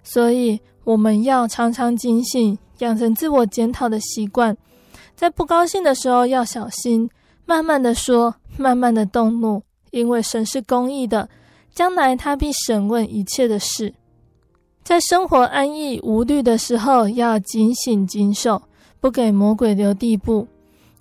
[0.03, 4.55] 所以，我们要常常警醒，养成自我检讨的习惯。
[5.17, 7.09] 在不高兴的时候要小心，
[7.45, 11.27] 慢慢的说，慢慢的动怒，因为神是公义的，
[11.75, 13.93] 将来他必审问一切的事。
[14.83, 18.61] 在生活安逸无虑的时候，要警醒谨守，
[18.99, 20.47] 不给魔鬼留地步。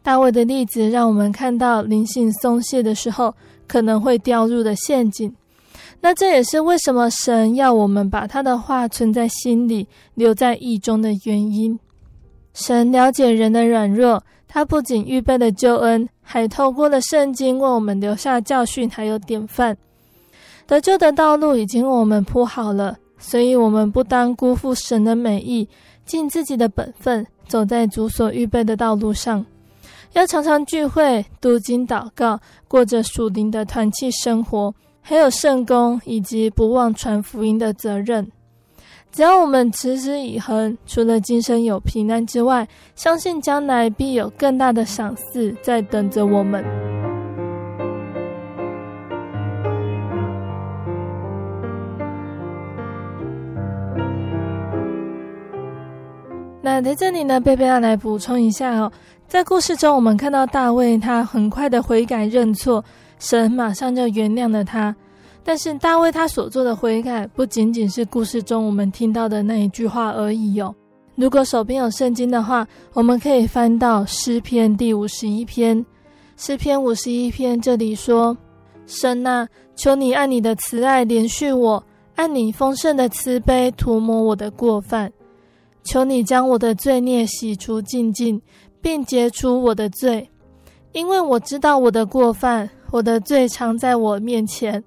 [0.02, 3.34] 大卫的例子让我们看到灵性松懈的时候
[3.66, 5.34] 可能会掉入的陷阱。
[6.00, 11.78] 那这也是为什么神要我们把他的话存在心里，留在意中的原因。
[12.54, 19.76] 神了解人的软弱，他不仅预备了救恩，还透过了圣经为我们留下教训，还有典范。
[20.66, 25.68] 得救的道路已经为我们铺好了，所以我们不当辜负神的美意，
[26.04, 29.46] 尽自己的本分，走在主所预备的道路上。
[30.14, 38.26] 要常常聚会、读经、祷告，过着属灵的团契生活，还有圣工以及不忘传福音的责任。
[39.12, 42.66] 只要我们持之以恒，除了今生有平安之外，
[42.96, 46.89] 相信将来必有更大的赏赐在等着我们。
[56.82, 58.90] 在这里呢，贝贝要来补充一下哦，
[59.28, 62.82] 在故事中，我们看到大卫他很快的悔改认错，
[63.18, 64.94] 神马上就原谅了他。
[65.42, 70.74] 但是大卫他所做的悔改，不仅仅是故事中我们听到的那一句话而已哦。
[71.16, 75.84] 如果手边有圣经的话，我们可以翻到诗篇第五十一篇。
[76.36, 78.36] 诗篇五十一篇这里说
[78.86, 81.82] ：“神啊，求你按你的慈爱怜恤我，
[82.14, 85.12] 按你丰盛的慈悲涂抹我的过犯。
[85.82, 88.40] 求你将我的罪孽洗除净净，
[88.80, 90.30] 并解除我的罪，
[90.92, 94.82] 因为我知道我的过犯，我的罪常在我面前。”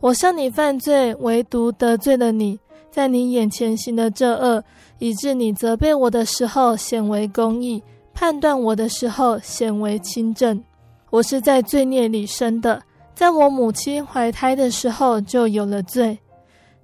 [0.00, 2.58] 我向你犯罪，唯独得罪了你，
[2.90, 4.64] 在你眼前行了这恶，
[4.98, 7.82] 以致你责备我的时候显为公义，
[8.14, 10.58] 判断我的时候显为清正。
[11.10, 12.82] 我是在罪孽里生的，
[13.14, 16.18] 在我母亲怀胎的时候就有了罪。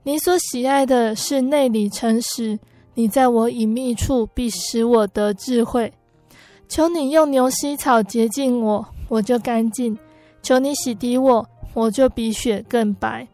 [0.02, 2.58] 你所喜爱的是内里诚实，
[2.96, 5.92] 你在我隐秘处必使我得智慧。
[6.68, 9.96] 求你用牛膝草洁净我，我就干净；
[10.42, 11.46] 求你洗涤我。
[11.74, 13.28] 我就比雪更白，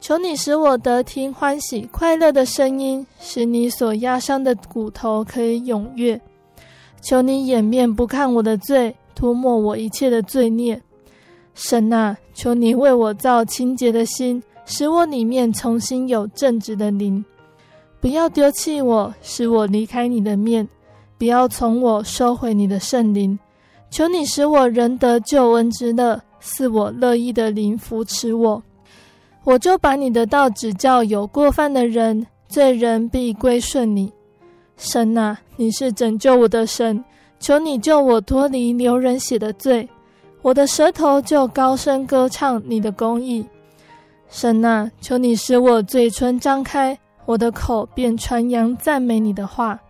[0.00, 6.20] 求你使我得听欢喜快乐的声音，使你所压伤的骨头可以踊跃。
[7.02, 10.80] 求你掩面不看我的罪，涂抹我一切的罪孽。
[11.52, 17.24] 神啊，求你为我造清洁的心，使我里面重新有正直的灵。
[18.00, 20.66] 不要丢弃我，使我离开你的面；
[21.18, 23.38] 不要从我收回你的圣灵。
[23.90, 26.20] 求你使我仍得救恩之乐。
[26.42, 28.62] 赐我乐意的灵扶持我，
[29.44, 34.10] 我就把你的道指教有过犯的人，罪人必归顺你。
[34.78, 37.04] 神啊，你是拯救我的神，
[37.38, 39.86] 求你救我脱离流人血的罪。
[40.40, 43.44] 我的舌头就高声歌唱你的公义。
[44.30, 46.98] 神啊，求你使我嘴唇张开，
[47.30, 49.80] 我的口便传扬赞美你的话。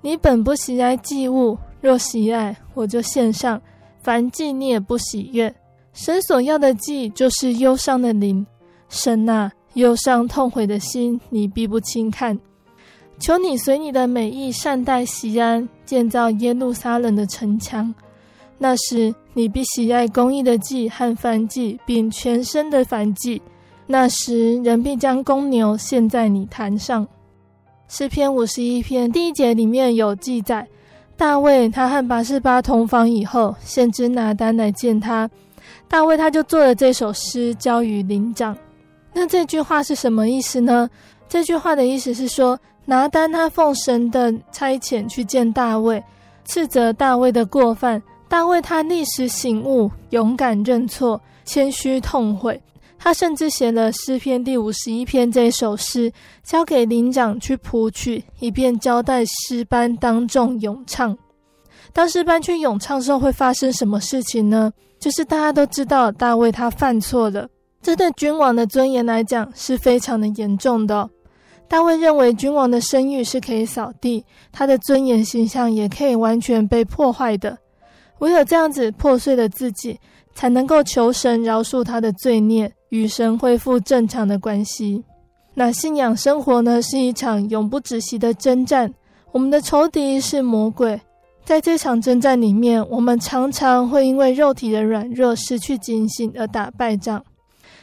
[0.00, 3.58] 你本不喜爱祭物，若喜爱，我就献上；
[4.02, 5.54] 凡祭你也不喜悦。
[5.92, 8.46] 神所要的祭就是忧伤的灵，
[8.88, 12.38] 神啊，忧伤痛悔的心，你必不轻看。
[13.18, 17.94] 求你随你的美意善待西安，建造耶路撒冷的城墙。
[18.56, 23.42] 那时你必喜爱公义的祭和燔祭，并全身的燔祭。
[23.86, 27.06] 那时人必将公牛献在你坛上。
[27.88, 30.66] 诗篇五十一篇第一节里面有记载，
[31.16, 35.28] 大卫他和拔示巴同房以后，先知拿单来见他，
[35.86, 38.56] 大卫他就做了这首诗交与灵长。
[39.12, 40.88] 那这句话是什么意思呢？
[41.28, 46.02] 这句话的意思是说，拿单他奉神的差遣去见大卫，
[46.46, 48.02] 斥责大卫的过犯。
[48.28, 52.60] 大卫他立时醒悟，勇敢认错，谦虚痛悔。
[53.04, 56.10] 他甚至写了诗篇第五十一篇这首诗，
[56.42, 61.14] 交给灵长去谱曲，以便交代诗班当众咏唱。
[61.92, 64.72] 当诗班去咏唱时候，会发生什么事情呢？
[64.98, 67.46] 就是大家都知道大卫他犯错了，
[67.82, 71.10] 这对君王的尊严来讲是非常的严重的。
[71.68, 77.58] 大卫认为君王的声誉是可以扫地，他的尊严形象也可以完全被破坏的。
[78.20, 80.00] 唯有这样子破碎了自己，
[80.34, 85.02] 才能够求神饶恕他的罪孽，与神恢复正常的关系。
[85.54, 88.94] 那信仰生活呢，是一场永不止息的征战。
[89.32, 91.00] 我们的仇敌是魔鬼，
[91.44, 97.20] 在这场征战里面，我们常常会因为肉体的软弱失去警醒而打败仗。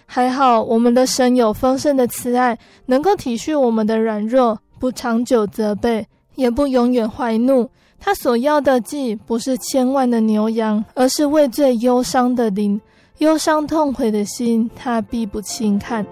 [0.06, 7.70] 还好，我们的神有丰盛的慈爱，能够体恤我们的软弱，不长久责备，也不永远怀怒。
[8.00, 12.80] 他所要的祭不是千万的牛羊，而是为罪忧伤的灵，
[13.22, 16.04] 忧伤痛悔的心，他必不轻看。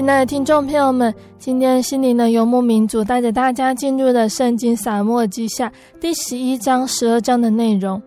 [0.00, 5.70] 亲爱的听众朋友们，今天心灵的游牧民族带着大家进入了圣经撒母耳记下
[6.00, 8.00] 第十一章、十二章的内容。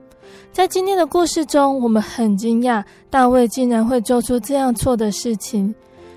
[0.51, 5.73] 在今天的故事中，我们很惊讶大卫竟然会做出这样错的事情。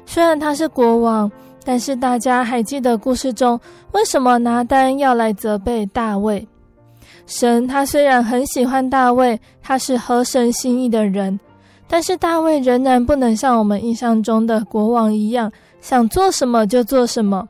[0.06, 1.30] 虽然他是国王，
[1.62, 3.60] 但是大家还记得故事中
[3.92, 6.48] 为什么拿单要来责备大卫？
[7.26, 11.38] 神他虽然很喜欢大卫，他是合神心意的人。
[11.88, 15.52] 但是大卫仍然不能像我们印象中的国王一样，
[15.86, 17.48] 想做什么就做什么。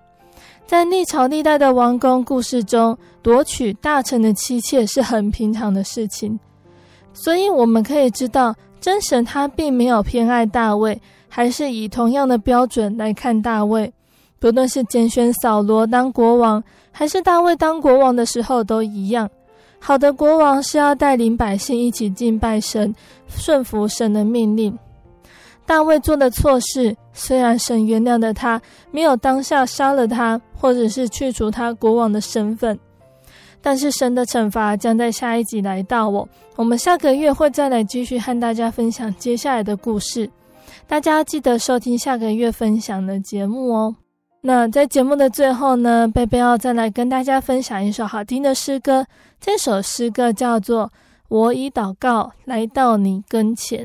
[0.66, 6.39] 在历朝历代的王宫故事中，夺取大臣的妻妾是很平常的事情。
[7.14, 13.91] 所以我们可以知道，真神他并没有偏爱大卫，还是以同样的标准来看大卫。
[14.39, 16.62] 不论是拣选扫罗当国王，
[16.93, 19.26] 还是大卫当国王的时候，都一样。
[19.78, 22.95] 好的国王是要带领百姓一起敬拜神，
[23.28, 24.78] 顺服神的命令。
[25.67, 28.61] 大卫做的错事，虽然神原谅了他，
[28.93, 32.79] 没有当下杀了他，或者是去除他国王的身份，
[33.61, 36.29] 但是神的惩罚将在下一集来到哦。
[36.55, 40.31] 我们下个月会再来继续和大家分享接下来的故事，
[40.87, 43.97] 大家记得收听下个月分享的节目哦。
[44.43, 49.05] 那在节目的最后呢，贝贝要再来跟大家分享一首好听的诗歌。
[49.41, 50.87] 这首诗歌叫做
[51.29, 53.85] 《我以祷告来到你跟前》。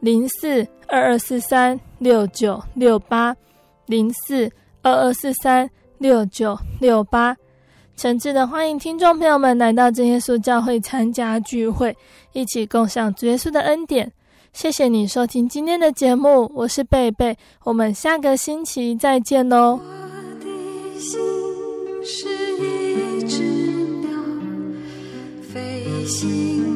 [0.00, 3.34] 零四二二四三六九六八
[3.86, 4.50] 零四
[4.82, 5.68] 二二四三
[5.98, 7.36] 六九六八，
[7.96, 11.96] 诚挚的欢迎听众朋友们来到真耶稣教会参加聚会，
[12.32, 14.12] 一起共享主耶稣的恩典。
[14.52, 19.78] 谢谢你收听今天的节目，我是贝贝，我们下个星期再见喽。
[19.78, 21.18] 我的心
[22.04, 22.28] 是
[22.58, 23.42] 一只
[24.00, 24.10] 鸟，
[25.42, 26.75] 飞行